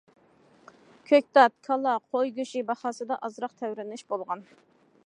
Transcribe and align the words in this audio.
كۆكتات، 1.09 1.53
كالا، 1.67 1.93
قوي 2.17 2.33
گۆشى 2.39 2.65
باھاسىدا 2.73 3.21
ئازراق 3.29 3.55
تەۋرىنىش 3.63 4.07
بولغان. 4.15 4.45